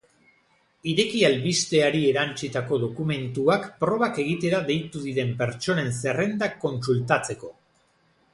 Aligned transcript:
Ireki 0.91 1.19
albisteari 1.27 2.01
erantsitako 2.13 2.79
dokumentuak 2.85 3.67
probak 3.83 4.19
egitera 4.25 4.63
deitu 4.71 5.03
diren 5.05 5.31
pertsonen 5.43 5.93
zerrendak 6.01 6.59
kontsultatzeko. 6.67 7.55